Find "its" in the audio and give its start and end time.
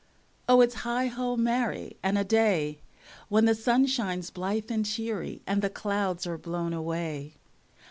0.61-0.75